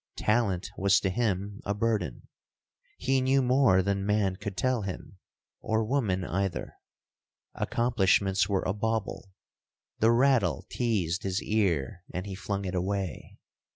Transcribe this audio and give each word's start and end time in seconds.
Talent 0.17 0.71
was 0.79 0.99
to 1.01 1.11
him 1.11 1.61
a 1.63 1.75
burden. 1.75 2.27
He 2.97 3.21
knew 3.21 3.39
more 3.43 3.83
than 3.83 4.03
man 4.03 4.35
could 4.35 4.57
tell 4.57 4.81
him, 4.81 5.17
or 5.59 5.83
woman 5.85 6.23
either. 6.25 6.73
Accomplishments 7.53 8.49
were 8.49 8.63
a 8.63 8.73
bauble—the 8.73 10.11
rattle 10.11 10.65
teazed 10.71 11.21
his 11.21 11.43
ear, 11.43 12.01
and 12.15 12.25
he 12.25 12.33
flung 12.33 12.65
it 12.65 12.73
away. 12.73 13.37